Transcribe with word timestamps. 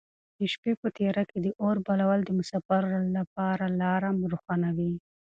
د 0.37 0.39
شپې 0.53 0.71
په 0.81 0.87
تیاره 0.97 1.23
کې 1.29 1.37
د 1.41 1.47
اور 1.63 1.75
بلول 1.87 2.19
د 2.25 2.29
مساپرو 2.37 2.99
لپاره 3.17 3.65
لاره 3.81 4.09
روښانوي. 4.31 4.91